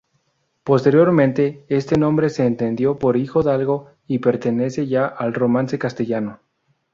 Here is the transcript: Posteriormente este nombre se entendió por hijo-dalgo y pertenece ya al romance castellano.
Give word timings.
Posteriormente 0.63 1.63
este 1.67 1.95
nombre 1.95 2.31
se 2.31 2.47
entendió 2.47 2.97
por 2.97 3.17
hijo-dalgo 3.17 3.91
y 4.07 4.17
pertenece 4.17 4.87
ya 4.87 5.05
al 5.05 5.31
romance 5.35 5.77
castellano. 5.77 6.39